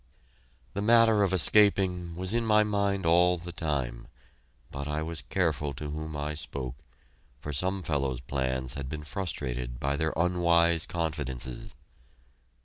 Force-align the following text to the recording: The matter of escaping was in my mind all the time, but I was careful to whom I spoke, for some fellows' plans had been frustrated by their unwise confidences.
The 0.73 0.81
matter 0.81 1.21
of 1.21 1.31
escaping 1.31 2.15
was 2.15 2.33
in 2.33 2.43
my 2.43 2.63
mind 2.63 3.05
all 3.05 3.37
the 3.37 3.51
time, 3.51 4.07
but 4.71 4.87
I 4.87 5.03
was 5.03 5.21
careful 5.21 5.73
to 5.73 5.91
whom 5.91 6.17
I 6.17 6.33
spoke, 6.33 6.73
for 7.39 7.53
some 7.53 7.83
fellows' 7.83 8.19
plans 8.21 8.73
had 8.73 8.89
been 8.89 9.03
frustrated 9.03 9.79
by 9.79 9.97
their 9.97 10.11
unwise 10.17 10.87
confidences. 10.87 11.75